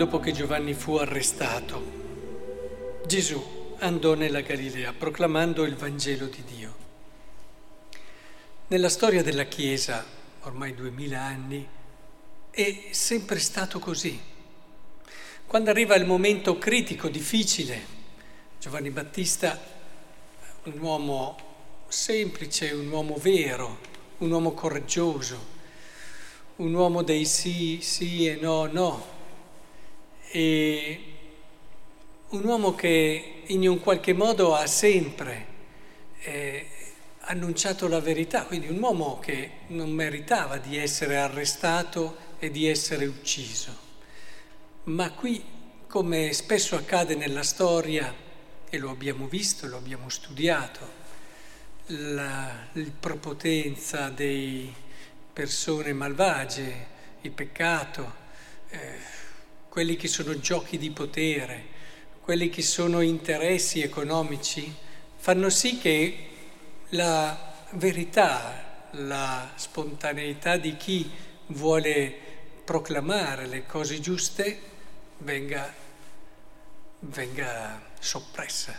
dopo 0.00 0.18
che 0.18 0.32
Giovanni 0.32 0.72
fu 0.72 0.94
arrestato, 0.94 3.02
Gesù 3.06 3.76
andò 3.80 4.14
nella 4.14 4.40
Galilea 4.40 4.94
proclamando 4.94 5.64
il 5.64 5.76
Vangelo 5.76 6.24
di 6.24 6.42
Dio. 6.42 6.74
Nella 8.68 8.88
storia 8.88 9.22
della 9.22 9.44
Chiesa, 9.44 10.02
ormai 10.44 10.74
duemila 10.74 11.20
anni, 11.20 11.68
è 12.48 12.88
sempre 12.92 13.38
stato 13.40 13.78
così. 13.78 14.18
Quando 15.44 15.68
arriva 15.68 15.94
il 15.96 16.06
momento 16.06 16.56
critico, 16.56 17.10
difficile, 17.10 17.84
Giovanni 18.58 18.88
Battista, 18.88 19.60
un 20.62 20.78
uomo 20.78 21.36
semplice, 21.88 22.70
un 22.70 22.88
uomo 22.88 23.16
vero, 23.16 23.80
un 24.16 24.30
uomo 24.30 24.52
coraggioso, 24.52 25.38
un 26.56 26.72
uomo 26.72 27.02
dei 27.02 27.26
sì, 27.26 27.80
sì 27.82 28.26
e 28.26 28.36
no, 28.36 28.64
no, 28.64 29.18
e 30.32 31.00
un 32.28 32.44
uomo 32.44 32.74
che 32.74 33.42
in 33.46 33.66
un 33.68 33.80
qualche 33.80 34.12
modo 34.12 34.54
ha 34.54 34.66
sempre 34.66 35.46
eh, 36.20 36.66
annunciato 37.22 37.88
la 37.88 38.00
verità, 38.00 38.44
quindi 38.44 38.68
un 38.68 38.80
uomo 38.80 39.18
che 39.18 39.50
non 39.68 39.90
meritava 39.90 40.58
di 40.58 40.76
essere 40.76 41.16
arrestato 41.16 42.28
e 42.38 42.50
di 42.50 42.66
essere 42.68 43.06
ucciso. 43.06 43.88
Ma 44.84 45.10
qui, 45.10 45.42
come 45.88 46.32
spesso 46.32 46.76
accade 46.76 47.16
nella 47.16 47.42
storia, 47.42 48.14
e 48.68 48.78
lo 48.78 48.90
abbiamo 48.90 49.26
visto, 49.26 49.66
lo 49.66 49.76
abbiamo 49.76 50.08
studiato, 50.08 50.98
la, 51.86 52.52
la 52.72 52.90
prepotenza 52.98 54.08
dei 54.08 54.72
persone 55.32 55.92
malvagie, 55.92 56.86
il 57.22 57.32
peccato, 57.32 58.14
eh, 58.70 59.18
quelli 59.70 59.94
che 59.94 60.08
sono 60.08 60.38
giochi 60.40 60.78
di 60.78 60.90
potere, 60.90 61.64
quelli 62.20 62.50
che 62.50 62.60
sono 62.60 63.00
interessi 63.02 63.80
economici, 63.80 64.74
fanno 65.16 65.48
sì 65.48 65.78
che 65.78 66.28
la 66.90 67.54
verità, 67.74 68.88
la 68.90 69.52
spontaneità 69.54 70.56
di 70.56 70.76
chi 70.76 71.08
vuole 71.46 72.12
proclamare 72.64 73.46
le 73.46 73.64
cose 73.64 74.00
giuste 74.00 74.60
venga, 75.18 75.72
venga 76.98 77.80
soppressa. 78.00 78.76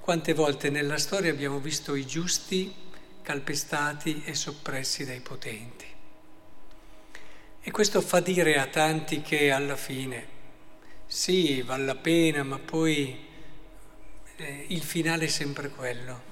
Quante 0.00 0.32
volte 0.32 0.70
nella 0.70 0.96
storia 0.96 1.30
abbiamo 1.30 1.58
visto 1.58 1.94
i 1.94 2.06
giusti 2.06 2.74
calpestati 3.20 4.22
e 4.24 4.34
soppressi 4.34 5.04
dai 5.04 5.20
potenti. 5.20 5.95
E 7.68 7.72
questo 7.72 8.00
fa 8.00 8.20
dire 8.20 8.60
a 8.60 8.68
tanti 8.68 9.22
che 9.22 9.50
alla 9.50 9.74
fine, 9.74 10.24
sì, 11.04 11.62
vale 11.62 11.84
la 11.84 11.96
pena, 11.96 12.44
ma 12.44 12.60
poi 12.60 13.26
eh, 14.36 14.66
il 14.68 14.82
finale 14.82 15.24
è 15.24 15.28
sempre 15.28 15.70
quello. 15.70 16.22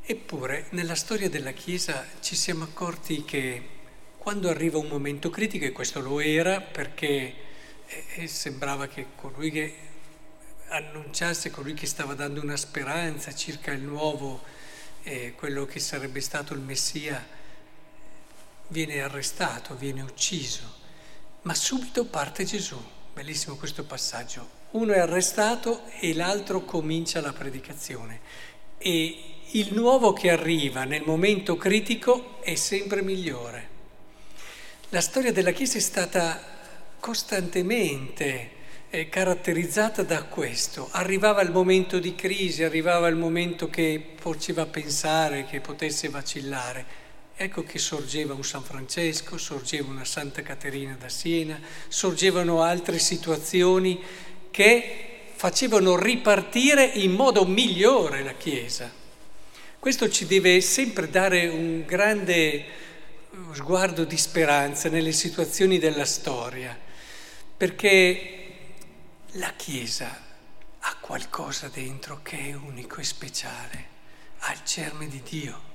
Eppure 0.00 0.66
nella 0.70 0.94
storia 0.94 1.28
della 1.28 1.50
Chiesa 1.50 2.06
ci 2.20 2.36
siamo 2.36 2.62
accorti 2.62 3.24
che 3.24 3.68
quando 4.16 4.48
arriva 4.48 4.78
un 4.78 4.86
momento 4.86 5.28
critico, 5.28 5.64
e 5.64 5.72
questo 5.72 5.98
lo 5.98 6.20
era 6.20 6.60
perché 6.60 7.34
eh, 8.14 8.28
sembrava 8.28 8.86
che 8.86 9.06
colui 9.16 9.50
che 9.50 9.74
annunciasse, 10.68 11.50
colui 11.50 11.74
che 11.74 11.86
stava 11.86 12.14
dando 12.14 12.40
una 12.40 12.56
speranza 12.56 13.34
circa 13.34 13.72
il 13.72 13.82
nuovo 13.82 14.40
eh, 15.02 15.34
quello 15.36 15.66
che 15.66 15.80
sarebbe 15.80 16.20
stato 16.20 16.54
il 16.54 16.60
Messia 16.60 17.42
viene 18.68 19.02
arrestato, 19.02 19.74
viene 19.74 20.02
ucciso, 20.02 20.62
ma 21.42 21.54
subito 21.54 22.04
parte 22.04 22.44
Gesù. 22.44 22.80
Bellissimo 23.12 23.56
questo 23.56 23.84
passaggio. 23.84 24.62
Uno 24.72 24.92
è 24.92 24.98
arrestato 24.98 25.82
e 26.00 26.14
l'altro 26.14 26.64
comincia 26.64 27.20
la 27.20 27.32
predicazione. 27.32 28.20
E 28.78 29.34
il 29.52 29.72
nuovo 29.72 30.12
che 30.12 30.30
arriva 30.30 30.84
nel 30.84 31.02
momento 31.04 31.56
critico 31.56 32.40
è 32.42 32.54
sempre 32.56 33.02
migliore. 33.02 33.68
La 34.88 35.00
storia 35.00 35.32
della 35.32 35.52
Chiesa 35.52 35.78
è 35.78 35.80
stata 35.80 36.40
costantemente 36.98 38.50
è 38.88 39.08
caratterizzata 39.08 40.04
da 40.04 40.22
questo. 40.22 40.88
Arrivava 40.92 41.42
il 41.42 41.50
momento 41.50 41.98
di 41.98 42.14
crisi, 42.14 42.62
arrivava 42.62 43.08
il 43.08 43.16
momento 43.16 43.68
che 43.68 44.14
faceva 44.16 44.66
pensare 44.66 45.46
che 45.46 45.60
potesse 45.60 46.08
vacillare. 46.08 47.02
Ecco 47.36 47.64
che 47.64 47.78
sorgeva 47.78 48.32
un 48.32 48.44
San 48.44 48.62
Francesco, 48.62 49.38
sorgeva 49.38 49.90
una 49.90 50.04
Santa 50.04 50.42
Caterina 50.42 50.94
da 50.94 51.08
Siena, 51.08 51.58
sorgevano 51.88 52.62
altre 52.62 53.00
situazioni 53.00 54.00
che 54.52 55.32
facevano 55.34 55.96
ripartire 55.96 56.84
in 56.84 57.10
modo 57.10 57.44
migliore 57.44 58.22
la 58.22 58.34
Chiesa. 58.34 58.88
Questo 59.80 60.08
ci 60.08 60.26
deve 60.26 60.60
sempre 60.60 61.10
dare 61.10 61.48
un 61.48 61.84
grande 61.84 62.64
sguardo 63.52 64.04
di 64.04 64.16
speranza 64.16 64.88
nelle 64.88 65.12
situazioni 65.12 65.80
della 65.80 66.04
storia, 66.04 66.78
perché 67.56 68.44
la 69.32 69.52
Chiesa 69.56 70.22
ha 70.78 70.96
qualcosa 71.00 71.66
dentro 71.66 72.20
che 72.22 72.38
è 72.38 72.52
unico 72.54 73.00
e 73.00 73.04
speciale, 73.04 73.84
ha 74.38 74.52
il 74.52 74.60
germe 74.64 75.08
di 75.08 75.20
Dio. 75.28 75.73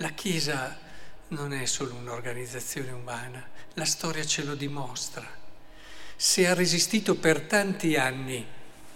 La 0.00 0.12
Chiesa 0.12 0.78
non 1.28 1.52
è 1.52 1.66
solo 1.66 1.94
un'organizzazione 1.94 2.90
umana, 2.90 3.46
la 3.74 3.84
storia 3.84 4.24
ce 4.24 4.42
lo 4.44 4.54
dimostra. 4.54 5.28
Se 6.16 6.48
ha 6.48 6.54
resistito 6.54 7.16
per 7.16 7.42
tanti 7.42 7.96
anni 7.96 8.42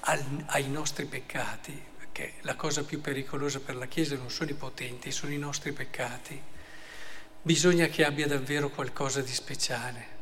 al, 0.01 0.25
ai 0.47 0.71
nostri 0.71 1.05
peccati, 1.05 1.79
perché 1.99 2.37
la 2.41 2.55
cosa 2.55 2.85
più 2.85 3.03
pericolosa 3.03 3.61
per 3.61 3.77
la 3.77 3.85
Chiesa 3.85 4.17
non 4.17 4.31
sono 4.31 4.49
i 4.49 4.55
potenti, 4.55 5.13
sono 5.13 5.33
i 5.33 5.39
nostri 5.39 5.73
peccati, 5.73 6.41
bisogna 7.43 7.87
che 7.89 8.03
abbia 8.03 8.27
davvero 8.27 8.71
qualcosa 8.71 9.21
di 9.21 9.35
speciale 9.35 10.13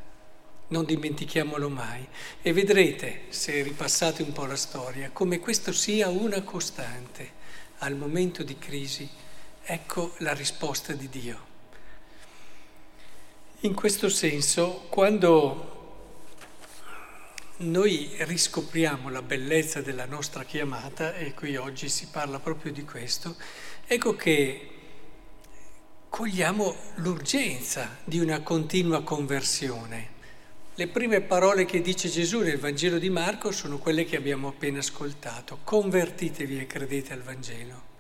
non 0.73 0.85
dimentichiamolo 0.85 1.69
mai. 1.69 2.05
E 2.43 2.53
vedrete, 2.53 3.27
se 3.29 3.63
ripassate 3.63 4.25
un 4.25 4.33
po' 4.33 4.47
la 4.47 4.57
storia, 4.57 5.11
come 5.13 5.39
questo 5.39 5.71
sia 5.71 6.09
una 6.09 6.43
costante 6.43 7.31
al 7.79 7.95
momento 7.95 8.43
di 8.43 8.59
crisi. 8.59 9.09
Ecco 9.65 10.15
la 10.19 10.33
risposta 10.33 10.93
di 10.93 11.09
Dio. 11.09 11.51
In 13.61 13.75
questo 13.75 14.09
senso, 14.09 14.87
quando 14.89 15.71
noi 17.59 18.11
riscopriamo 18.19 19.09
la 19.09 19.23
bellezza 19.23 19.81
della 19.81 20.05
nostra 20.05 20.43
chiamata, 20.43 21.15
e 21.15 21.33
qui 21.33 21.55
oggi 21.55 21.89
si 21.89 22.09
parla 22.11 22.41
proprio 22.41 22.73
di 22.73 22.83
questo, 22.83 23.37
ecco 23.87 24.17
che 24.17 24.69
cogliamo 26.09 26.75
l'urgenza 26.97 27.99
di 28.03 28.19
una 28.19 28.41
continua 28.41 29.05
conversione. 29.05 30.11
Le 30.75 30.89
prime 30.89 31.21
parole 31.21 31.67
che 31.67 31.81
dice 31.81 32.09
Gesù 32.09 32.41
nel 32.41 32.59
Vangelo 32.59 32.99
di 32.99 33.11
Marco 33.11 33.53
sono 33.53 33.79
quelle 33.79 34.05
che 34.05 34.17
abbiamo 34.17 34.49
appena 34.49 34.81
ascoltato. 34.81 35.61
Convertitevi 35.63 36.59
e 36.59 36.67
credete 36.67 37.13
al 37.13 37.23
Vangelo. 37.23 37.92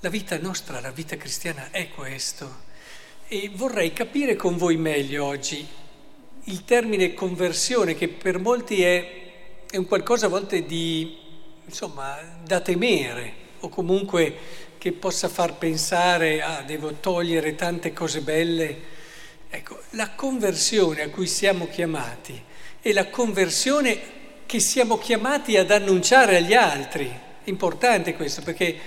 La 0.00 0.08
vita 0.08 0.38
nostra, 0.38 0.80
la 0.80 0.90
vita 0.90 1.16
cristiana 1.16 1.70
è 1.70 1.88
questo. 1.90 2.68
E 3.28 3.50
vorrei 3.54 3.92
capire 3.92 4.34
con 4.36 4.56
voi 4.56 4.76
meglio 4.76 5.24
oggi 5.24 5.66
il 6.44 6.64
termine 6.64 7.14
conversione 7.14 7.94
che 7.94 8.08
per 8.08 8.38
molti 8.38 8.82
è, 8.82 9.66
è 9.70 9.76
un 9.76 9.86
qualcosa 9.86 10.26
a 10.26 10.30
volte 10.30 10.64
di, 10.64 11.16
insomma, 11.64 12.18
da 12.42 12.60
temere 12.60 13.32
o 13.60 13.68
comunque 13.68 14.36
che 14.78 14.92
possa 14.92 15.28
far 15.28 15.58
pensare, 15.58 16.42
ah, 16.42 16.62
devo 16.62 16.94
togliere 16.94 17.54
tante 17.54 17.92
cose 17.92 18.20
belle 18.22 18.98
Ecco, 19.52 19.82
la 19.90 20.10
conversione 20.10 21.02
a 21.02 21.08
cui 21.08 21.26
siamo 21.26 21.66
chiamati 21.66 22.40
è 22.80 22.92
la 22.92 23.08
conversione 23.08 23.98
che 24.46 24.60
siamo 24.60 24.96
chiamati 24.96 25.56
ad 25.56 25.72
annunciare 25.72 26.36
agli 26.36 26.54
altri. 26.54 27.06
È 27.08 27.48
importante 27.50 28.14
questo 28.14 28.42
perché 28.42 28.78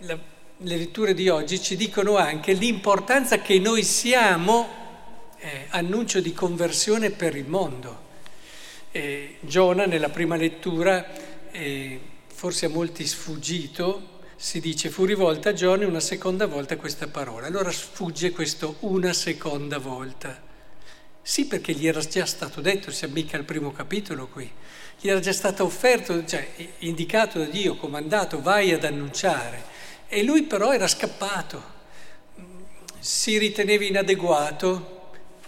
la, 0.00 0.18
le 0.64 0.76
letture 0.76 1.12
di 1.14 1.28
oggi 1.28 1.60
ci 1.60 1.76
dicono 1.76 2.16
anche 2.16 2.52
l'importanza 2.52 3.40
che 3.40 3.58
noi 3.58 3.82
siamo 3.82 4.68
eh, 5.38 5.66
annuncio 5.70 6.20
di 6.20 6.32
conversione 6.32 7.10
per 7.10 7.34
il 7.34 7.48
mondo. 7.48 8.10
Eh, 8.92 9.38
Giona 9.40 9.86
nella 9.86 10.10
prima 10.10 10.36
lettura, 10.36 11.50
eh, 11.50 12.00
forse 12.32 12.66
a 12.66 12.68
molti 12.68 13.06
sfuggito, 13.06 14.20
si 14.36 14.60
dice 14.60 14.90
fu 14.90 15.04
rivolta 15.04 15.50
a 15.50 15.52
Giona 15.52 15.86
una 15.86 16.00
seconda 16.00 16.46
volta 16.46 16.76
questa 16.76 17.08
parola. 17.08 17.46
Allora 17.46 17.72
sfugge 17.72 18.30
questo 18.30 18.76
una 18.80 19.12
seconda 19.12 19.78
volta. 19.78 20.50
Sì, 21.24 21.46
perché 21.46 21.72
gli 21.72 21.86
era 21.86 22.00
già 22.00 22.26
stato 22.26 22.60
detto, 22.60 22.90
siamo 22.90 23.14
mica 23.14 23.36
al 23.36 23.44
primo 23.44 23.72
capitolo 23.72 24.28
qui, 24.28 24.48
gli 25.00 25.08
era 25.08 25.20
già 25.20 25.32
stato 25.32 25.64
offerto, 25.64 26.24
cioè 26.24 26.46
indicato 26.78 27.38
da 27.38 27.46
Dio, 27.46 27.76
comandato, 27.76 28.40
vai 28.40 28.72
ad 28.72 28.84
annunciare. 28.84 29.70
E 30.14 30.22
lui 30.24 30.42
però 30.42 30.74
era 30.74 30.86
scappato, 30.86 31.62
si 32.98 33.38
riteneva 33.38 33.82
inadeguato, 33.82 35.00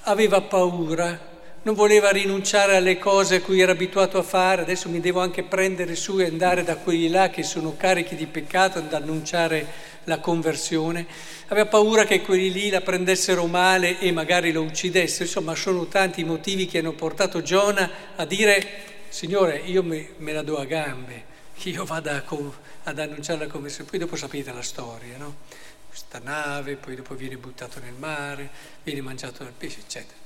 aveva 0.04 0.40
paura, 0.40 1.32
non 1.64 1.74
voleva 1.74 2.08
rinunciare 2.10 2.74
alle 2.74 2.98
cose 2.98 3.34
a 3.34 3.40
cui 3.42 3.60
era 3.60 3.72
abituato 3.72 4.16
a 4.16 4.22
fare, 4.22 4.62
adesso 4.62 4.88
mi 4.88 5.00
devo 5.00 5.20
anche 5.20 5.42
prendere 5.42 5.94
su 5.94 6.18
e 6.18 6.24
andare 6.24 6.64
da 6.64 6.76
quelli 6.76 7.10
là 7.10 7.28
che 7.28 7.42
sono 7.42 7.76
carichi 7.76 8.14
di 8.14 8.24
peccato 8.24 8.78
ad 8.78 8.90
annunciare 8.94 9.66
la 10.04 10.18
conversione, 10.20 11.06
aveva 11.48 11.66
paura 11.66 12.06
che 12.06 12.22
quelli 12.22 12.50
lì 12.50 12.70
la 12.70 12.80
prendessero 12.80 13.44
male 13.44 13.98
e 13.98 14.12
magari 14.12 14.50
lo 14.50 14.62
uccidessero, 14.62 15.24
insomma 15.24 15.54
sono 15.54 15.88
tanti 15.88 16.22
i 16.22 16.24
motivi 16.24 16.64
che 16.64 16.78
hanno 16.78 16.92
portato 16.92 17.42
Giona 17.42 17.90
a 18.16 18.24
dire 18.24 18.66
Signore 19.10 19.60
io 19.66 19.82
me, 19.82 20.12
me 20.16 20.32
la 20.32 20.42
do 20.42 20.56
a 20.56 20.64
gambe, 20.64 21.32
io 21.62 21.84
vado 21.84 22.10
a, 22.10 22.22
ad 22.84 22.98
annunciare 22.98 23.46
la 23.46 23.46
conversione, 23.46 23.88
poi 23.88 23.98
dopo 23.98 24.16
sapete 24.16 24.52
la 24.52 24.62
storia, 24.62 25.16
no? 25.16 25.36
Questa 25.88 26.18
nave, 26.18 26.76
poi 26.76 26.96
dopo 26.96 27.14
viene 27.14 27.36
buttato 27.36 27.78
nel 27.80 27.94
mare, 27.94 28.50
viene 28.82 29.00
mangiato 29.00 29.44
dal 29.44 29.52
pesce, 29.52 29.80
eccetera. 29.80 30.22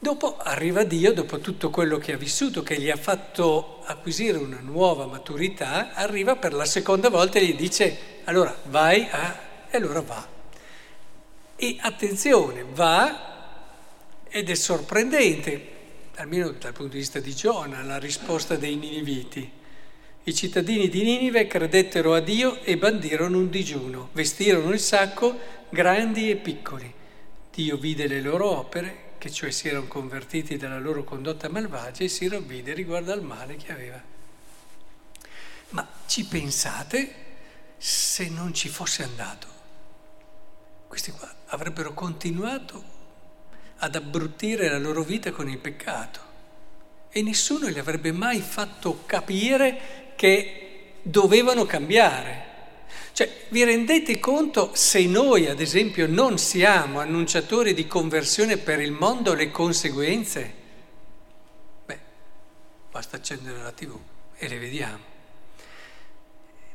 Dopo 0.00 0.36
arriva 0.36 0.84
Dio, 0.84 1.12
dopo 1.12 1.40
tutto 1.40 1.70
quello 1.70 1.98
che 1.98 2.12
ha 2.12 2.16
vissuto, 2.16 2.62
che 2.62 2.78
gli 2.78 2.88
ha 2.88 2.96
fatto 2.96 3.82
acquisire 3.84 4.38
una 4.38 4.60
nuova 4.60 5.06
maturità, 5.06 5.92
arriva 5.94 6.36
per 6.36 6.52
la 6.52 6.64
seconda 6.64 7.08
volta 7.10 7.40
e 7.40 7.46
gli 7.46 7.56
dice, 7.56 8.20
allora 8.24 8.56
vai 8.66 9.08
a... 9.10 9.40
e 9.68 9.76
allora 9.76 10.00
va. 10.00 10.24
E 11.56 11.76
attenzione, 11.80 12.64
va 12.72 13.26
ed 14.28 14.48
è 14.48 14.54
sorprendente, 14.54 15.76
almeno 16.14 16.50
dal 16.50 16.72
punto 16.72 16.92
di 16.92 16.98
vista 16.98 17.18
di 17.18 17.34
Giona, 17.34 17.82
la 17.82 17.98
risposta 17.98 18.54
dei 18.54 18.76
niniviti. 18.76 19.50
I 20.24 20.34
cittadini 20.34 20.88
di 20.88 21.02
Ninive 21.02 21.46
credettero 21.46 22.14
a 22.14 22.20
Dio 22.20 22.62
e 22.62 22.76
bandirono 22.76 23.38
un 23.38 23.48
digiuno, 23.48 24.10
vestirono 24.12 24.72
il 24.72 24.80
sacco 24.80 25.38
grandi 25.70 26.30
e 26.30 26.36
piccoli. 26.36 26.92
Dio 27.50 27.76
vide 27.76 28.06
le 28.06 28.20
loro 28.20 28.56
opere 28.56 29.06
che 29.18 29.30
cioè 29.30 29.50
si 29.50 29.68
erano 29.68 29.86
convertiti 29.86 30.56
dalla 30.56 30.78
loro 30.78 31.02
condotta 31.02 31.48
malvagia 31.48 32.04
e 32.04 32.08
si 32.08 32.28
ravvide 32.28 32.74
riguardo 32.74 33.12
al 33.12 33.22
male 33.22 33.56
che 33.56 33.72
aveva. 33.72 34.00
Ma 35.70 35.86
ci 36.06 36.24
pensate 36.24 37.14
se 37.76 38.28
non 38.28 38.54
ci 38.54 38.68
fosse 38.68 39.02
andato? 39.02 39.46
Questi 40.86 41.10
qua 41.10 41.32
avrebbero 41.46 41.94
continuato 41.94 42.96
ad 43.78 43.94
abbrutire 43.94 44.68
la 44.68 44.78
loro 44.78 45.02
vita 45.02 45.30
con 45.30 45.48
il 45.48 45.58
peccato 45.58 46.20
e 47.10 47.22
nessuno 47.22 47.68
gli 47.68 47.78
avrebbe 47.78 48.12
mai 48.12 48.40
fatto 48.40 49.04
capire 49.06 50.06
che 50.18 50.94
dovevano 51.02 51.64
cambiare. 51.64 52.46
Cioè, 53.12 53.46
vi 53.50 53.62
rendete 53.62 54.18
conto 54.18 54.74
se 54.74 55.06
noi, 55.06 55.46
ad 55.46 55.60
esempio, 55.60 56.08
non 56.08 56.38
siamo 56.38 56.98
annunciatori 56.98 57.72
di 57.72 57.86
conversione 57.86 58.56
per 58.56 58.80
il 58.80 58.90
mondo, 58.90 59.34
le 59.34 59.52
conseguenze? 59.52 60.52
Beh, 61.86 61.98
basta 62.90 63.16
accendere 63.16 63.62
la 63.62 63.70
tv 63.70 63.96
e 64.36 64.48
le 64.48 64.58
vediamo. 64.58 65.04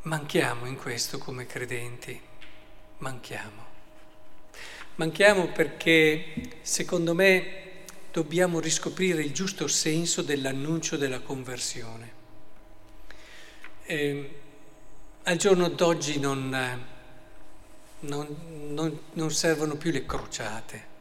Manchiamo 0.04 0.66
in 0.66 0.78
questo 0.78 1.18
come 1.18 1.46
credenti, 1.46 2.18
manchiamo. 3.00 3.72
Manchiamo 4.96 5.48
perché, 5.48 6.24
secondo 6.62 7.14
me, 7.14 7.62
dobbiamo 8.12 8.62
riscoprire 8.62 9.22
il 9.22 9.34
giusto 9.34 9.68
senso 9.68 10.22
dell'annuncio 10.22 10.96
della 10.96 11.20
conversione. 11.20 12.22
Eh, 13.86 14.30
al 15.24 15.36
giorno 15.36 15.68
d'oggi 15.68 16.18
non, 16.18 16.50
non, 18.00 18.28
non, 18.70 19.00
non 19.12 19.32
servono 19.32 19.76
più 19.76 19.92
le 19.92 20.06
crociate. 20.06 20.92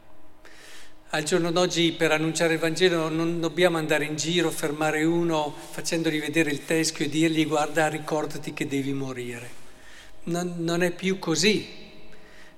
Al 1.09 1.23
giorno 1.23 1.51
d'oggi 1.51 1.93
per 1.93 2.11
annunciare 2.11 2.53
il 2.53 2.59
Vangelo 2.59 3.07
non 3.07 3.39
dobbiamo 3.39 3.77
andare 3.77 4.03
in 4.03 4.17
giro, 4.17 4.49
fermare 4.49 5.03
uno 5.05 5.53
facendogli 5.71 6.19
vedere 6.19 6.51
il 6.51 6.65
teschio 6.65 7.05
e 7.05 7.09
dirgli 7.09 7.47
guarda 7.47 7.87
ricordati 7.87 8.53
che 8.53 8.67
devi 8.67 8.91
morire. 8.91 9.61
Non, 10.23 10.55
non 10.57 10.83
è 10.83 10.91
più 10.91 11.19
così. 11.19 11.65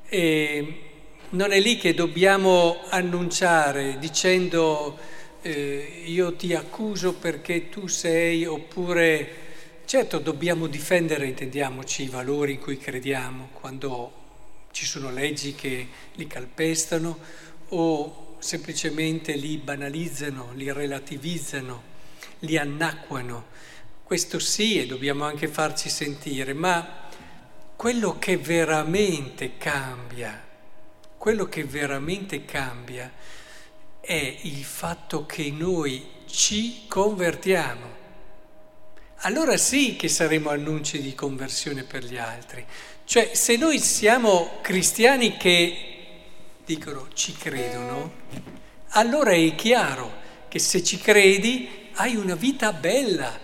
E 0.07 0.81
non 1.29 1.51
è 1.51 1.59
lì 1.59 1.77
che 1.77 1.93
dobbiamo 1.93 2.77
annunciare 2.89 3.97
dicendo 3.99 4.97
eh, 5.41 6.03
io 6.05 6.33
ti 6.33 6.55
accuso 6.55 7.13
perché 7.13 7.69
tu 7.69 7.87
sei 7.87 8.45
oppure 8.45 9.44
Certo 9.95 10.19
dobbiamo 10.19 10.67
difendere, 10.67 11.25
intendiamoci, 11.25 12.03
i 12.03 12.09
valori 12.09 12.55
in 12.55 12.59
cui 12.59 12.77
crediamo 12.77 13.47
quando 13.53 14.11
ci 14.71 14.85
sono 14.85 15.09
leggi 15.09 15.55
che 15.55 15.87
li 16.15 16.27
calpestano 16.27 17.17
o 17.69 18.35
semplicemente 18.39 19.35
li 19.35 19.55
banalizzano, 19.55 20.51
li 20.53 20.69
relativizzano, 20.69 21.81
li 22.39 22.57
annacquano. 22.57 23.45
Questo 24.03 24.37
sì 24.37 24.81
e 24.81 24.85
dobbiamo 24.85 25.23
anche 25.23 25.47
farci 25.47 25.87
sentire, 25.87 26.51
ma 26.51 27.07
quello 27.77 28.19
che 28.19 28.35
veramente 28.35 29.55
cambia, 29.57 30.45
quello 31.17 31.45
che 31.45 31.63
veramente 31.63 32.43
cambia 32.43 33.09
è 34.01 34.39
il 34.41 34.61
fatto 34.65 35.25
che 35.25 35.49
noi 35.51 36.05
ci 36.25 36.83
convertiamo 36.85 38.04
allora 39.19 39.57
sì 39.57 39.95
che 39.95 40.07
saremo 40.07 40.49
annunci 40.49 41.01
di 41.01 41.15
conversione 41.15 41.83
per 41.83 42.03
gli 42.03 42.17
altri. 42.17 42.65
Cioè, 43.05 43.31
se 43.33 43.55
noi 43.55 43.79
siamo 43.79 44.59
cristiani 44.61 45.37
che 45.37 45.77
dicono 46.65 47.07
ci 47.13 47.33
credono, 47.33 48.23
allora 48.89 49.31
è 49.31 49.55
chiaro 49.55 50.23
che 50.47 50.59
se 50.59 50.83
ci 50.83 50.97
credi 50.97 51.89
hai 51.93 52.15
una 52.15 52.35
vita 52.35 52.73
bella, 52.73 53.39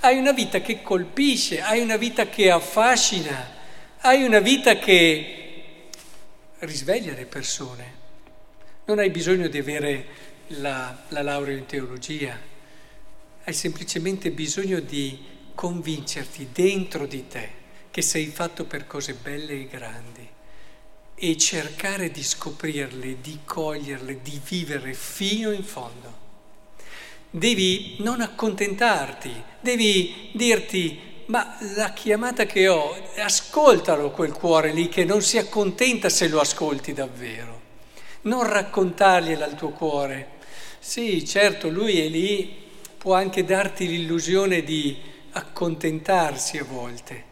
hai 0.00 0.18
una 0.18 0.32
vita 0.32 0.60
che 0.60 0.82
colpisce, 0.82 1.60
hai 1.60 1.80
una 1.80 1.96
vita 1.96 2.26
che 2.26 2.50
affascina, 2.50 3.58
hai 4.00 4.24
una 4.24 4.40
vita 4.40 4.76
che 4.78 5.88
risveglia 6.60 7.12
le 7.12 7.26
persone. 7.26 7.98
Non 8.86 8.98
hai 8.98 9.10
bisogno 9.10 9.48
di 9.48 9.58
avere 9.58 10.06
la, 10.48 11.04
la 11.08 11.22
laurea 11.22 11.56
in 11.56 11.66
teologia 11.66 12.49
hai 13.50 13.56
semplicemente 13.56 14.30
bisogno 14.30 14.78
di 14.78 15.18
convincerti 15.54 16.50
dentro 16.52 17.04
di 17.04 17.26
te 17.26 17.58
che 17.90 18.00
sei 18.00 18.26
fatto 18.26 18.64
per 18.64 18.86
cose 18.86 19.14
belle 19.14 19.52
e 19.54 19.66
grandi 19.66 20.28
e 21.16 21.36
cercare 21.36 22.10
di 22.12 22.22
scoprirle, 22.22 23.20
di 23.20 23.40
coglierle, 23.44 24.22
di 24.22 24.40
vivere 24.42 24.94
fino 24.94 25.50
in 25.50 25.64
fondo. 25.64 26.18
Devi 27.28 27.96
non 27.98 28.20
accontentarti, 28.20 29.42
devi 29.60 30.30
dirti 30.32 31.08
ma 31.26 31.56
la 31.74 31.92
chiamata 31.92 32.46
che 32.46 32.68
ho, 32.68 32.96
ascoltalo 33.16 34.10
quel 34.10 34.32
cuore 34.32 34.72
lì 34.72 34.88
che 34.88 35.04
non 35.04 35.22
si 35.22 35.38
accontenta 35.38 36.08
se 36.08 36.28
lo 36.28 36.40
ascolti 36.40 36.92
davvero. 36.92 37.60
Non 38.22 38.48
raccontargliela 38.48 39.44
al 39.44 39.56
tuo 39.56 39.70
cuore. 39.70 40.38
Sì, 40.78 41.24
certo, 41.26 41.68
lui 41.68 42.00
è 42.00 42.08
lì 42.08 42.59
può 43.00 43.14
anche 43.14 43.44
darti 43.44 43.88
l'illusione 43.88 44.62
di 44.62 44.94
accontentarsi 45.32 46.58
a 46.58 46.64
volte, 46.64 47.24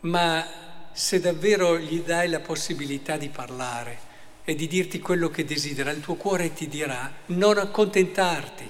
ma 0.00 0.46
se 0.92 1.18
davvero 1.18 1.78
gli 1.78 2.00
dai 2.00 2.28
la 2.28 2.40
possibilità 2.40 3.16
di 3.16 3.30
parlare 3.30 3.98
e 4.44 4.54
di 4.54 4.66
dirti 4.66 5.00
quello 5.00 5.30
che 5.30 5.46
desidera, 5.46 5.92
il 5.92 6.00
tuo 6.00 6.16
cuore 6.16 6.52
ti 6.52 6.68
dirà 6.68 7.10
non 7.28 7.56
accontentarti, 7.56 8.68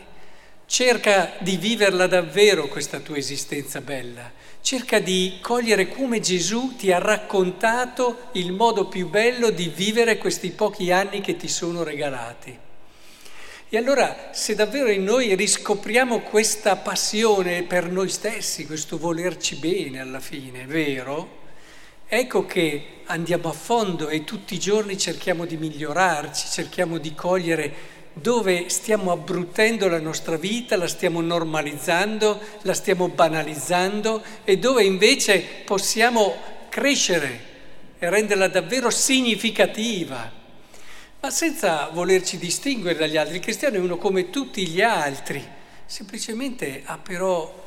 cerca 0.66 1.34
di 1.40 1.56
viverla 1.56 2.06
davvero 2.06 2.68
questa 2.68 3.00
tua 3.00 3.16
esistenza 3.16 3.80
bella, 3.80 4.30
cerca 4.60 5.00
di 5.00 5.38
cogliere 5.42 5.88
come 5.88 6.20
Gesù 6.20 6.76
ti 6.76 6.92
ha 6.92 7.00
raccontato 7.00 8.28
il 8.34 8.52
modo 8.52 8.86
più 8.86 9.08
bello 9.08 9.50
di 9.50 9.72
vivere 9.74 10.18
questi 10.18 10.50
pochi 10.50 10.92
anni 10.92 11.20
che 11.20 11.36
ti 11.36 11.48
sono 11.48 11.82
regalati. 11.82 12.66
E 13.70 13.76
allora 13.76 14.30
se 14.32 14.54
davvero 14.54 14.90
in 14.90 15.04
noi 15.04 15.34
riscopriamo 15.34 16.20
questa 16.20 16.76
passione 16.76 17.64
per 17.64 17.90
noi 17.90 18.08
stessi, 18.08 18.64
questo 18.64 18.96
volerci 18.96 19.56
bene 19.56 20.00
alla 20.00 20.20
fine, 20.20 20.64
vero? 20.64 21.36
Ecco 22.06 22.46
che 22.46 23.02
andiamo 23.04 23.50
a 23.50 23.52
fondo 23.52 24.08
e 24.08 24.24
tutti 24.24 24.54
i 24.54 24.58
giorni 24.58 24.96
cerchiamo 24.96 25.44
di 25.44 25.58
migliorarci, 25.58 26.48
cerchiamo 26.48 26.96
di 26.96 27.14
cogliere 27.14 27.74
dove 28.14 28.70
stiamo 28.70 29.12
abbrutendo 29.12 29.86
la 29.86 30.00
nostra 30.00 30.38
vita, 30.38 30.78
la 30.78 30.88
stiamo 30.88 31.20
normalizzando, 31.20 32.40
la 32.62 32.72
stiamo 32.72 33.08
banalizzando 33.08 34.22
e 34.44 34.56
dove 34.56 34.82
invece 34.82 35.44
possiamo 35.66 36.34
crescere 36.70 37.40
e 37.98 38.08
renderla 38.08 38.48
davvero 38.48 38.88
significativa 38.88 40.37
ma 41.20 41.30
senza 41.30 41.88
volerci 41.92 42.38
distinguere 42.38 42.98
dagli 42.98 43.16
altri. 43.16 43.36
Il 43.36 43.42
cristiano 43.42 43.76
è 43.76 43.80
uno 43.80 43.96
come 43.96 44.30
tutti 44.30 44.66
gli 44.66 44.80
altri, 44.80 45.44
semplicemente 45.84 46.82
ha 46.84 46.98
però 46.98 47.66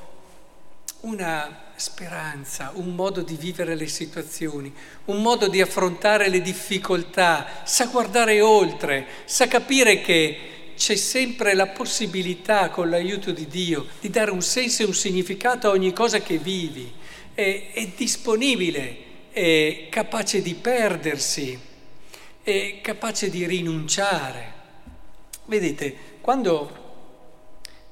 una 1.01 1.69
speranza, 1.75 2.71
un 2.75 2.93
modo 2.95 3.21
di 3.21 3.35
vivere 3.35 3.75
le 3.75 3.87
situazioni, 3.87 4.71
un 5.05 5.21
modo 5.21 5.47
di 5.47 5.59
affrontare 5.59 6.29
le 6.29 6.41
difficoltà, 6.41 7.63
sa 7.63 7.87
guardare 7.87 8.39
oltre, 8.39 9.05
sa 9.25 9.47
capire 9.47 10.01
che 10.01 10.37
c'è 10.77 10.95
sempre 10.95 11.53
la 11.53 11.67
possibilità, 11.67 12.69
con 12.69 12.89
l'aiuto 12.89 13.31
di 13.31 13.47
Dio, 13.47 13.87
di 13.99 14.09
dare 14.09 14.31
un 14.31 14.41
senso 14.41 14.83
e 14.83 14.85
un 14.85 14.93
significato 14.93 15.67
a 15.67 15.71
ogni 15.71 15.91
cosa 15.91 16.19
che 16.19 16.37
vivi. 16.37 16.91
È, 17.33 17.71
è 17.73 17.87
disponibile, 17.95 18.97
è 19.31 19.87
capace 19.89 20.41
di 20.41 20.53
perdersi, 20.53 21.59
è 22.43 22.79
capace 22.81 23.29
di 23.29 23.45
rinunciare. 23.45 24.53
Vedete, 25.45 25.95
quando 26.21 26.79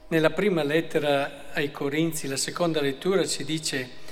nella 0.09 0.31
prima 0.31 0.63
lettera 0.63 1.51
ai 1.53 1.71
Corinzi, 1.71 2.27
la 2.27 2.37
seconda 2.37 2.81
lettura, 2.81 3.25
ci 3.25 3.43
dice 3.43 4.07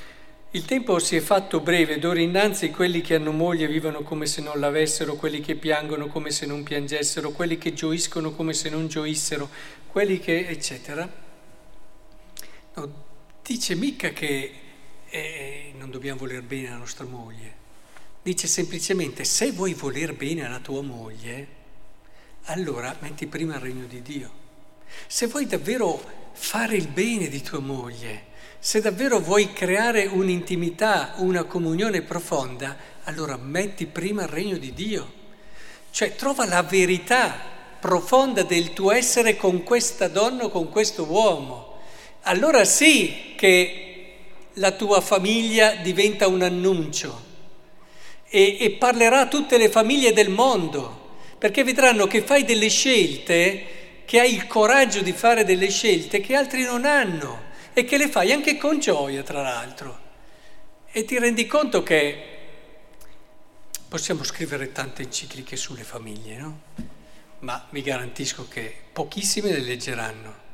il 0.52 0.64
tempo 0.64 0.98
si 1.00 1.16
è 1.16 1.20
fatto 1.20 1.60
breve, 1.60 2.00
d'ora 2.00 2.22
innanzi 2.22 2.72
quelli 2.72 3.02
che 3.02 3.16
hanno 3.16 3.32
moglie 3.32 3.68
vivono 3.68 4.02
come 4.02 4.26
se 4.26 4.42
non 4.42 4.60
l'avessero, 4.60 5.16
quelli 5.16 5.42
che 5.42 5.56
piangono 5.56 6.08
come 6.08 6.32
se 6.32 6.46
non 6.46 6.64
piangessero, 6.64 7.32
quelli 7.32 7.58
che 7.58 7.74
gioiscono 7.74 8.32
come 8.32 8.54
se 8.54 8.70
non 8.70 8.88
gioissero, 8.88 9.50
quelli 9.88 10.20
che... 10.20 10.48
eccetera. 10.48 11.26
No, 12.76 13.04
dice 13.44 13.76
mica 13.76 14.10
che 14.10 14.52
eh, 15.10 15.74
non 15.78 15.90
dobbiamo 15.90 16.20
voler 16.20 16.42
bene 16.44 16.68
alla 16.68 16.78
nostra 16.78 17.06
moglie, 17.06 17.56
dice 18.28 18.48
semplicemente 18.48 19.24
se 19.24 19.54
vuoi 19.54 19.74
voler 19.74 20.14
bene 20.14 20.46
alla 20.46 20.60
tua 20.60 20.82
moglie, 20.82 21.48
allora 22.48 22.94
metti 23.00 23.26
prima 23.26 23.56
il 23.56 23.62
regno 23.62 23.86
di 23.86 24.02
Dio. 24.02 24.30
Se 25.08 25.28
vuoi 25.28 25.46
davvero 25.46 25.98
fare 26.34 26.76
il 26.76 26.90
bene 26.90 27.30
di 27.30 27.42
tua 27.42 27.60
moglie, 27.60 28.26
se 28.60 28.82
davvero 28.82 29.22
vuoi 29.22 29.54
creare 29.54 30.08
un'intimità, 30.08 31.14
una 31.20 31.46
comunione 31.46 32.02
profonda, 32.02 32.76
allora 33.06 33.38
metti 33.38 33.86
prima 33.86 34.24
il 34.24 34.28
regno 34.28 34.58
di 34.58 34.74
Dio. 34.74 35.14
Cioè 35.92 36.18
trova 36.18 36.46
la 36.46 36.64
verità 36.64 37.34
profonda 37.80 38.44
del 38.44 38.74
tuo 38.74 38.92
essere 38.92 39.38
con 39.38 39.64
questa 39.64 40.10
donna 40.10 40.44
o 40.44 40.50
con 40.50 40.68
questo 40.68 41.06
uomo. 41.06 41.78
Allora 42.24 42.66
sì 42.66 43.36
che 43.38 44.16
la 44.56 44.72
tua 44.72 45.00
famiglia 45.00 45.76
diventa 45.76 46.28
un 46.28 46.42
annuncio 46.42 47.27
e, 48.30 48.58
e 48.60 48.72
parlerà 48.72 49.22
a 49.22 49.28
tutte 49.28 49.58
le 49.58 49.70
famiglie 49.70 50.14
del 50.14 50.30
mondo, 50.30 51.16
perché 51.38 51.64
vedranno 51.64 52.08
che 52.08 52.22
fai 52.22 52.44
delle 52.44 52.70
scelte, 52.70 53.76
che 54.06 54.20
hai 54.20 54.34
il 54.34 54.48
coraggio 54.48 55.02
di 55.02 55.12
fare 55.12 55.44
delle 55.44 55.70
scelte 55.70 56.22
che 56.22 56.36
altri 56.36 56.64
non 56.64 56.86
hanno 56.86 57.46
e 57.74 57.84
che 57.84 57.98
le 57.98 58.08
fai 58.08 58.32
anche 58.32 58.58
con 58.58 58.80
gioia, 58.80 59.22
tra 59.22 59.42
l'altro. 59.42 60.06
E 60.90 61.04
ti 61.04 61.20
rendi 61.20 61.46
conto 61.46 61.84
che 61.84 62.36
possiamo 63.88 64.24
scrivere 64.24 64.72
tante 64.72 65.04
encicliche 65.04 65.56
sulle 65.56 65.84
famiglie, 65.84 66.38
no? 66.38 66.62
Ma 67.40 67.68
vi 67.70 67.82
garantisco 67.82 68.48
che 68.48 68.74
pochissime 68.92 69.52
le 69.52 69.60
leggeranno. 69.60 70.46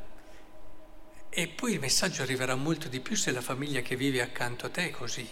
E 1.29 1.47
poi 1.47 1.73
il 1.73 1.79
messaggio 1.79 2.21
arriverà 2.21 2.55
molto 2.55 2.87
di 2.89 2.99
più 2.99 3.15
se 3.15 3.31
la 3.31 3.41
famiglia 3.41 3.81
che 3.81 3.95
vive 3.95 4.21
accanto 4.21 4.65
a 4.65 4.69
te 4.69 4.87
è 4.87 4.91
così. 4.91 5.27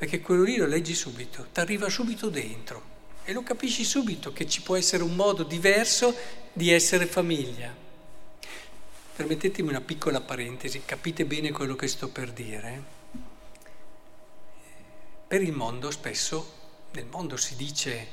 Perché 0.00 0.22
quello 0.22 0.44
lì 0.44 0.56
lo 0.56 0.64
leggi 0.64 0.94
subito, 0.94 1.48
ti 1.52 1.60
arriva 1.60 1.90
subito 1.90 2.30
dentro 2.30 2.82
e 3.22 3.34
lo 3.34 3.42
capisci 3.42 3.84
subito 3.84 4.32
che 4.32 4.48
ci 4.48 4.62
può 4.62 4.74
essere 4.74 5.02
un 5.02 5.14
modo 5.14 5.42
diverso 5.42 6.16
di 6.54 6.70
essere 6.70 7.04
famiglia. 7.04 7.70
Permettetemi 9.14 9.68
una 9.68 9.82
piccola 9.82 10.22
parentesi, 10.22 10.86
capite 10.86 11.26
bene 11.26 11.50
quello 11.50 11.76
che 11.76 11.86
sto 11.86 12.08
per 12.08 12.32
dire. 12.32 12.82
Per 15.28 15.42
il 15.42 15.52
mondo 15.52 15.90
spesso, 15.90 16.54
nel 16.92 17.04
mondo 17.04 17.36
si 17.36 17.54
dice, 17.54 18.06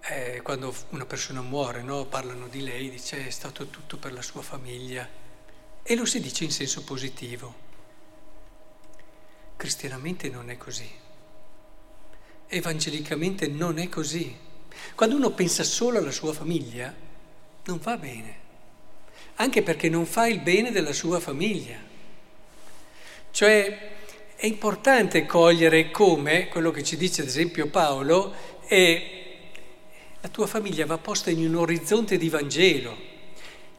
eh, 0.00 0.40
quando 0.42 0.74
una 0.88 1.06
persona 1.06 1.40
muore, 1.40 1.82
no? 1.82 2.06
parlano 2.06 2.48
di 2.48 2.64
lei, 2.64 2.90
dice 2.90 3.28
è 3.28 3.30
stato 3.30 3.68
tutto 3.68 3.96
per 3.96 4.12
la 4.12 4.22
sua 4.22 4.42
famiglia 4.42 5.08
e 5.84 5.94
lo 5.94 6.04
si 6.04 6.18
dice 6.18 6.42
in 6.42 6.50
senso 6.50 6.82
positivo. 6.82 7.63
Cristianamente 9.64 10.28
non 10.28 10.50
è 10.50 10.58
così, 10.58 10.90
evangelicamente 12.48 13.48
non 13.48 13.78
è 13.78 13.88
così. 13.88 14.36
Quando 14.94 15.16
uno 15.16 15.30
pensa 15.30 15.64
solo 15.64 15.96
alla 15.96 16.10
sua 16.10 16.34
famiglia, 16.34 16.94
non 17.64 17.78
va 17.78 17.96
bene 17.96 18.42
anche 19.36 19.62
perché 19.62 19.88
non 19.88 20.04
fa 20.04 20.26
il 20.26 20.40
bene 20.40 20.70
della 20.70 20.92
sua 20.92 21.18
famiglia. 21.18 21.78
Cioè 23.30 23.92
è 24.36 24.44
importante 24.44 25.24
cogliere 25.24 25.90
come, 25.90 26.48
quello 26.48 26.70
che 26.70 26.82
ci 26.82 26.98
dice 26.98 27.22
ad 27.22 27.28
esempio 27.28 27.68
Paolo, 27.68 28.34
è 28.66 29.12
la 30.20 30.28
tua 30.28 30.46
famiglia 30.46 30.84
va 30.84 30.98
posta 30.98 31.30
in 31.30 31.38
un 31.38 31.54
orizzonte 31.56 32.18
di 32.18 32.28
Vangelo. 32.28 33.12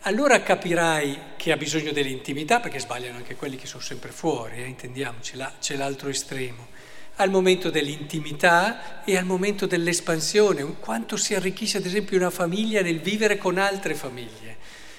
Allora 0.07 0.43
capirai 0.43 1.17
che 1.35 1.51
ha 1.51 1.57
bisogno 1.57 1.91
dell'intimità, 1.91 2.59
perché 2.59 2.79
sbagliano 2.79 3.17
anche 3.17 3.35
quelli 3.35 3.55
che 3.55 3.65
sono 3.65 3.81
sempre 3.81 4.11
fuori, 4.11 4.57
eh, 4.57 4.67
intendiamoci, 4.67 5.35
là 5.35 5.51
c'è 5.59 5.75
l'altro 5.75 6.09
estremo. 6.09 6.67
Al 7.15 7.31
momento 7.31 7.71
dell'intimità 7.71 9.03
e 9.03 9.17
al 9.17 9.25
momento 9.25 9.65
dell'espansione, 9.65 10.75
quanto 10.79 11.17
si 11.17 11.33
arricchisce 11.33 11.77
ad 11.77 11.87
esempio 11.87 12.17
una 12.17 12.29
famiglia 12.29 12.83
nel 12.83 12.99
vivere 12.99 13.39
con 13.39 13.57
altre 13.57 13.95
famiglie 13.95 14.57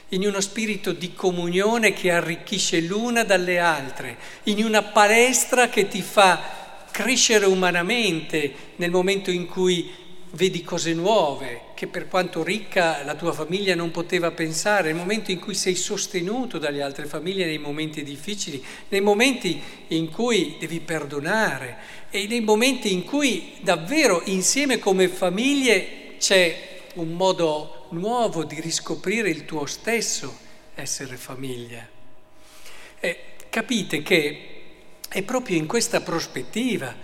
in 0.08 0.26
uno 0.26 0.40
spirito 0.40 0.90
di 0.90 1.14
comunione 1.14 1.92
che 1.92 2.10
arricchisce 2.10 2.80
l'una 2.80 3.22
dalle 3.22 3.60
altre, 3.60 4.18
in 4.44 4.64
una 4.64 4.82
palestra 4.82 5.68
che 5.68 5.86
ti 5.86 6.02
fa 6.02 6.84
crescere 6.90 7.46
umanamente 7.46 8.52
nel 8.76 8.90
momento 8.90 9.30
in 9.30 9.46
cui 9.46 9.88
vedi 10.32 10.62
cose 10.62 10.92
nuove, 10.92 11.60
che 11.74 11.86
per 11.86 12.08
quanto 12.08 12.42
ricca 12.42 13.02
la 13.04 13.14
tua 13.14 13.32
famiglia 13.32 13.74
non 13.74 13.90
poteva 13.90 14.30
pensare, 14.30 14.88
nel 14.88 14.96
momento 14.96 15.30
in 15.30 15.38
cui 15.38 15.54
sei 15.54 15.74
sostenuto 15.74 16.58
dalle 16.58 16.82
altre 16.82 17.06
famiglie 17.06 17.46
nei 17.46 17.58
momenti 17.58 18.02
difficili, 18.02 18.62
nei 18.88 19.00
momenti 19.00 19.60
in 19.88 20.10
cui 20.10 20.56
devi 20.58 20.80
perdonare 20.80 21.76
e 22.10 22.26
nei 22.26 22.40
momenti 22.40 22.92
in 22.92 23.04
cui 23.04 23.54
davvero 23.60 24.22
insieme 24.24 24.78
come 24.78 25.08
famiglie 25.08 26.16
c'è 26.18 26.84
un 26.94 27.12
modo 27.12 27.86
nuovo 27.90 28.44
di 28.44 28.60
riscoprire 28.60 29.30
il 29.30 29.44
tuo 29.44 29.66
stesso 29.66 30.36
essere 30.74 31.16
famiglia. 31.16 31.86
E 33.00 33.18
capite 33.48 34.02
che 34.02 34.50
è 35.08 35.22
proprio 35.22 35.56
in 35.56 35.66
questa 35.66 36.00
prospettiva 36.00 36.94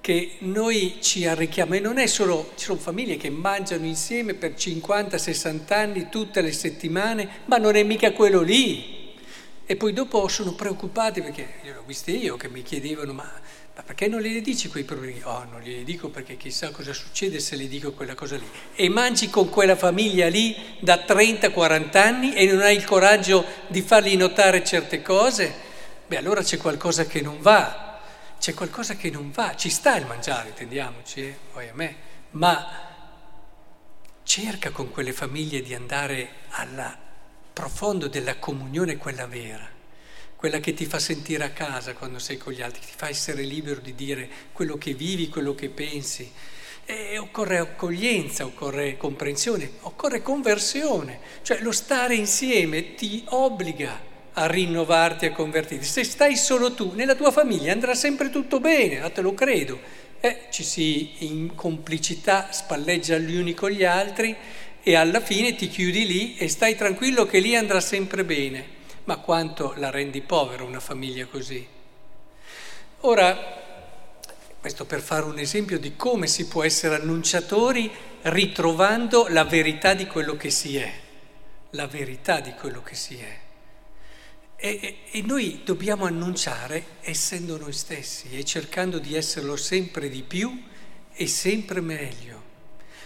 che 0.00 0.36
noi 0.40 0.98
ci 1.00 1.26
arricchiamo 1.26 1.74
e 1.74 1.80
non 1.80 1.98
è 1.98 2.06
solo, 2.06 2.52
ci 2.56 2.64
sono 2.64 2.78
famiglie 2.78 3.16
che 3.16 3.30
mangiano 3.30 3.84
insieme 3.84 4.34
per 4.34 4.52
50-60 4.52 5.72
anni 5.72 6.08
tutte 6.08 6.40
le 6.40 6.52
settimane, 6.52 7.28
ma 7.46 7.56
non 7.56 7.76
è 7.76 7.82
mica 7.82 8.12
quello 8.12 8.40
lì. 8.40 9.14
E 9.66 9.76
poi 9.76 9.92
dopo 9.92 10.26
sono 10.28 10.54
preoccupati 10.54 11.20
perché, 11.20 11.54
l'ho 11.64 11.82
visto 11.86 12.10
io, 12.10 12.36
che 12.36 12.48
mi 12.48 12.62
chiedevano, 12.62 13.12
ma 13.12 13.30
ma 13.78 13.84
perché 13.84 14.08
non 14.08 14.20
glieli 14.20 14.40
dici 14.40 14.68
quei 14.68 14.82
problemi? 14.82 15.20
Oh, 15.22 15.46
non 15.48 15.60
glieli 15.60 15.84
dico 15.84 16.08
perché 16.08 16.36
chissà 16.36 16.72
cosa 16.72 16.92
succede 16.92 17.38
se 17.38 17.54
le 17.54 17.68
dico 17.68 17.92
quella 17.92 18.16
cosa 18.16 18.34
lì. 18.34 18.44
E 18.74 18.88
mangi 18.88 19.30
con 19.30 19.48
quella 19.50 19.76
famiglia 19.76 20.26
lì 20.26 20.56
da 20.80 21.04
30-40 21.06 21.96
anni 21.96 22.34
e 22.34 22.44
non 22.46 22.60
hai 22.60 22.74
il 22.74 22.84
coraggio 22.84 23.44
di 23.68 23.80
fargli 23.80 24.16
notare 24.16 24.64
certe 24.64 25.00
cose? 25.00 25.54
Beh, 26.08 26.16
allora 26.16 26.42
c'è 26.42 26.56
qualcosa 26.56 27.06
che 27.06 27.20
non 27.20 27.40
va. 27.40 27.87
C'è 28.38 28.54
qualcosa 28.54 28.96
che 28.96 29.10
non 29.10 29.30
va. 29.30 29.54
Ci 29.56 29.70
sta 29.70 29.96
il 29.96 30.06
mangiare, 30.06 30.50
intendiamoci, 30.50 31.20
eh? 31.22 31.38
poi 31.52 31.68
a 31.68 31.74
me. 31.74 31.96
Ma 32.30 32.66
cerca 34.22 34.70
con 34.70 34.90
quelle 34.90 35.12
famiglie 35.12 35.62
di 35.62 35.74
andare 35.74 36.30
al 36.50 36.96
profondo 37.52 38.08
della 38.08 38.36
comunione, 38.36 38.96
quella 38.96 39.26
vera 39.26 39.76
quella 40.38 40.60
che 40.60 40.72
ti 40.72 40.86
fa 40.86 41.00
sentire 41.00 41.42
a 41.42 41.50
casa 41.50 41.94
quando 41.94 42.20
sei 42.20 42.36
con 42.36 42.52
gli 42.52 42.62
altri, 42.62 42.80
ti 42.80 42.92
fa 42.94 43.08
essere 43.08 43.42
libero 43.42 43.80
di 43.80 43.96
dire 43.96 44.28
quello 44.52 44.78
che 44.78 44.94
vivi, 44.94 45.28
quello 45.28 45.52
che 45.52 45.68
pensi. 45.68 46.30
E 46.84 47.18
occorre 47.18 47.58
accoglienza, 47.58 48.44
occorre 48.44 48.96
comprensione, 48.96 49.68
occorre 49.80 50.22
conversione, 50.22 51.18
cioè 51.42 51.58
lo 51.58 51.72
stare 51.72 52.14
insieme 52.14 52.94
ti 52.94 53.24
obbliga 53.30 54.00
a 54.34 54.46
rinnovarti, 54.46 55.26
a 55.26 55.32
convertirti. 55.32 55.84
Se 55.84 56.04
stai 56.04 56.36
solo 56.36 56.74
tu, 56.74 56.92
nella 56.94 57.14
tua 57.14 57.30
famiglia 57.30 57.72
andrà 57.72 57.94
sempre 57.94 58.30
tutto 58.30 58.60
bene, 58.60 59.00
ah, 59.00 59.10
te 59.10 59.20
lo 59.20 59.34
credo. 59.34 59.78
Eh, 60.20 60.46
ci 60.50 60.64
si 60.64 61.26
in 61.26 61.54
complicità 61.54 62.48
spalleggia 62.50 63.18
gli 63.18 63.36
uni 63.36 63.54
con 63.54 63.70
gli 63.70 63.84
altri 63.84 64.36
e 64.82 64.94
alla 64.96 65.20
fine 65.20 65.54
ti 65.54 65.68
chiudi 65.68 66.06
lì 66.06 66.36
e 66.36 66.48
stai 66.48 66.74
tranquillo 66.76 67.24
che 67.26 67.38
lì 67.38 67.54
andrà 67.54 67.80
sempre 67.80 68.24
bene 68.24 68.76
ma 69.08 69.16
quanto 69.16 69.72
la 69.78 69.88
rendi 69.88 70.20
povera 70.20 70.64
una 70.64 70.80
famiglia 70.80 71.24
così. 71.24 71.66
Ora, 73.00 73.36
questo 74.60 74.84
per 74.84 75.00
fare 75.00 75.24
un 75.24 75.38
esempio 75.38 75.78
di 75.78 75.96
come 75.96 76.26
si 76.26 76.46
può 76.46 76.62
essere 76.62 76.96
annunciatori 76.96 77.90
ritrovando 78.22 79.26
la 79.28 79.44
verità 79.44 79.94
di 79.94 80.06
quello 80.06 80.36
che 80.36 80.50
si 80.50 80.76
è, 80.76 80.92
la 81.70 81.86
verità 81.86 82.40
di 82.40 82.52
quello 82.52 82.82
che 82.82 82.94
si 82.94 83.16
è. 83.16 83.47
E, 84.60 84.96
e, 85.12 85.22
noi 85.22 85.60
dobbiamo 85.64 86.04
annunciare 86.04 86.84
essendo 87.02 87.56
noi 87.58 87.72
stessi 87.72 88.36
e 88.36 88.44
cercando 88.44 88.98
di 88.98 89.14
esserlo 89.14 89.54
sempre 89.54 90.08
di 90.08 90.24
più 90.24 90.64
e 91.12 91.26
sempre 91.28 91.80
meglio. 91.80 92.42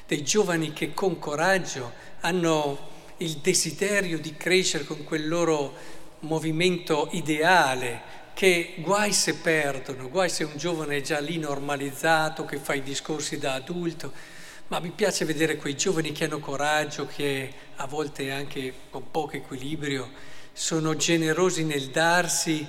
Dei 0.06 0.24
giovani 0.24 0.72
che 0.72 0.94
con 0.94 1.18
coraggio 1.18 1.92
hanno 2.20 2.88
il 3.18 3.36
desiderio 3.36 4.18
di 4.18 4.34
crescere 4.34 4.84
con 4.84 5.04
quel 5.04 5.28
loro 5.28 5.74
movimento 6.20 7.10
ideale 7.12 8.00
che 8.32 8.76
guai 8.78 9.12
se 9.12 9.34
perdono, 9.34 10.08
guai 10.08 10.30
se 10.30 10.44
un 10.44 10.56
giovane 10.56 10.96
è 10.96 11.00
già 11.02 11.20
lì 11.20 11.36
normalizzato, 11.36 12.46
che 12.46 12.56
fa 12.56 12.72
i 12.72 12.82
discorsi 12.82 13.36
da 13.36 13.52
adulto, 13.52 14.10
ma 14.68 14.80
mi 14.80 14.90
piace 14.90 15.26
vedere 15.26 15.56
quei 15.56 15.76
giovani 15.76 16.12
che 16.12 16.24
hanno 16.24 16.38
coraggio, 16.38 17.06
che 17.06 17.52
a 17.76 17.86
volte 17.86 18.30
anche 18.30 18.72
con 18.88 19.10
poco 19.10 19.36
equilibrio 19.36 20.31
sono 20.52 20.96
generosi 20.96 21.64
nel 21.64 21.88
darsi 21.88 22.66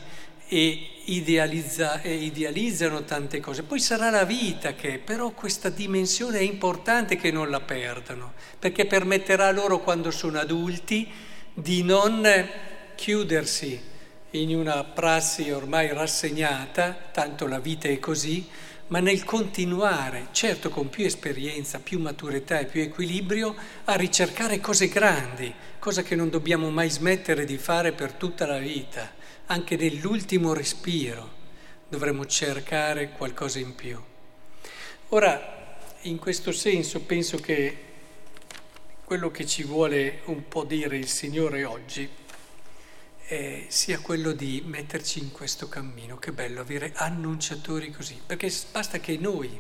e, 0.48 0.90
idealizza, 1.06 2.02
e 2.02 2.14
idealizzano 2.14 3.04
tante 3.04 3.40
cose. 3.40 3.64
Poi 3.64 3.80
sarà 3.80 4.10
la 4.10 4.24
vita 4.24 4.74
che, 4.74 5.00
però 5.00 5.32
questa 5.32 5.70
dimensione 5.70 6.40
è 6.40 6.44
importante 6.44 7.16
che 7.16 7.32
non 7.32 7.50
la 7.50 7.60
perdano, 7.60 8.34
perché 8.60 8.86
permetterà 8.86 9.52
loro 9.52 9.80
quando 9.80 10.12
sono 10.12 10.40
adulti 10.40 11.10
di 11.54 11.84
non 11.84 12.28
chiudersi 12.96 13.92
in 14.32 14.56
una 14.56 14.84
prassi 14.84 15.52
ormai 15.52 15.94
rassegnata, 15.94 16.96
tanto 17.12 17.48
la 17.48 17.60
vita 17.60 17.88
è 17.88 18.00
così, 18.00 18.48
ma 18.88 19.00
nel 19.00 19.24
continuare, 19.24 20.28
certo 20.32 20.70
con 20.70 20.90
più 20.90 21.06
esperienza, 21.06 21.80
più 21.80 22.00
maturità 22.00 22.60
e 22.60 22.66
più 22.66 22.82
equilibrio, 22.82 23.56
a 23.86 23.96
ricercare 23.96 24.60
cose 24.60 24.88
grandi, 24.88 25.54
cosa 25.80 26.04
che 26.04 26.16
non 26.16 26.30
dobbiamo 26.30 26.70
mai 26.70 26.90
smettere 26.90 27.46
di 27.46 27.58
fare 27.58 27.92
per 27.92 28.14
tutta 28.14 28.46
la 28.46 28.58
vita, 28.58 29.12
anche 29.48 29.76
nell'ultimo 29.76 30.54
respiro 30.54 31.42
dovremo 31.88 32.26
cercare 32.26 33.12
qualcosa 33.12 33.60
in 33.60 33.76
più. 33.76 34.02
Ora, 35.10 35.78
in 36.02 36.18
questo 36.18 36.52
senso 36.52 37.02
penso 37.02 37.38
che 37.38 37.78
quello 39.04 39.30
che 39.30 39.46
ci 39.46 39.64
vuole 39.64 40.22
un 40.26 40.48
po' 40.48 40.64
dire 40.64 40.98
il 40.98 41.08
Signore 41.08 41.64
oggi 41.66 42.10
eh, 43.34 43.66
sia 43.70 44.00
quello 44.00 44.32
di 44.32 44.62
metterci 44.64 45.18
in 45.18 45.32
questo 45.32 45.68
cammino. 45.68 46.18
Che 46.18 46.32
bello 46.32 46.62
avere 46.62 46.92
annunciatori 46.96 47.90
così, 47.90 48.22
perché 48.24 48.52
basta 48.72 49.00
che 49.00 49.18
noi, 49.18 49.60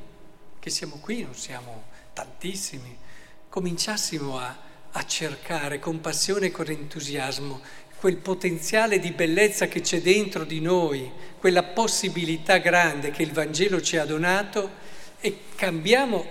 che 0.60 0.70
siamo 0.70 0.98
qui, 0.98 1.24
non 1.24 1.34
siamo 1.34 1.86
tantissimi, 2.14 2.96
cominciassimo 3.50 4.38
a, 4.38 4.58
a 4.92 5.06
cercare 5.06 5.80
con 5.80 6.02
passione 6.02 6.48
e 6.48 6.52
con 6.52 6.68
entusiasmo 6.68 7.62
quel 7.98 8.18
potenziale 8.18 9.00
di 9.00 9.12
bellezza 9.12 9.68
che 9.68 9.82
c'è 9.82 10.02
dentro 10.02 10.44
di 10.44 10.60
noi, 10.60 11.12
quella 11.40 11.64
possibilità 11.64 12.58
grande 12.58 13.10
che 13.10 13.24
il 13.24 13.32
Vangelo 13.32 13.82
ci 13.82 13.98
ha 13.98 14.06
donato 14.06 14.70
e 15.20 15.46
cambiamo, 15.56 16.26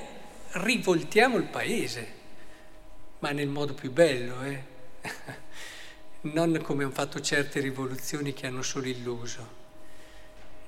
rivoltiamo 0.53 1.39
il 1.39 1.45
paese, 1.45 2.13
ma 3.19 3.33
nel 3.33 3.49
modo 3.49 3.75
più 3.75 3.91
bello, 3.91 4.43
eh? 4.43 4.71
non 6.23 6.61
come 6.63 6.85
hanno 6.85 6.93
fatto 6.93 7.21
certe 7.21 7.61
rivoluzioni 7.61 8.33
che 8.33 8.47
hanno 8.47 8.63
solo 8.63 8.87
illuso. 8.87 9.61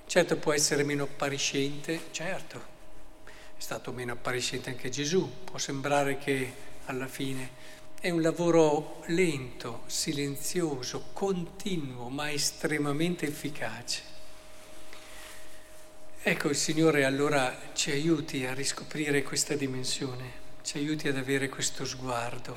Certo 0.06 0.37
può 0.37 0.52
essere 0.52 0.82
meno 0.82 1.04
appariscente, 1.04 2.06
certo, 2.11 2.73
è 3.26 3.30
stato 3.61 3.92
meno 3.92 4.12
appariscente 4.12 4.70
anche 4.70 4.90
Gesù, 4.90 5.44
può 5.44 5.58
sembrare 5.58 6.18
che 6.18 6.52
alla 6.87 7.06
fine 7.06 7.62
è 8.00 8.11
un 8.11 8.20
lavoro 8.20 9.02
lento, 9.06 9.84
silenzioso, 9.87 11.06
continuo, 11.12 12.08
ma 12.08 12.30
estremamente 12.30 13.26
efficace. 13.26 14.02
Ecco, 16.22 16.48
il 16.48 16.57
Signore 16.57 17.05
allora 17.05 17.70
ci 17.74 17.90
aiuti 17.90 18.44
a 18.44 18.52
riscoprire 18.52 19.22
questa 19.22 19.55
dimensione, 19.55 20.42
ci 20.62 20.78
aiuti 20.78 21.09
ad 21.09 21.16
avere 21.16 21.48
questo 21.48 21.87
sguardo. 21.87 22.57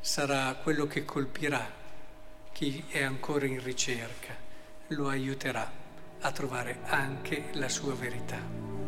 Sarà 0.00 0.54
quello 0.62 0.86
che 0.86 1.04
colpirà 1.04 1.80
chi 2.52 2.84
è 2.88 3.02
ancora 3.02 3.46
in 3.46 3.62
ricerca 3.62 4.34
lo 4.88 5.08
aiuterà 5.08 5.70
a 6.20 6.30
trovare 6.32 6.80
anche 6.84 7.46
la 7.52 7.68
sua 7.68 7.94
verità. 7.94 8.81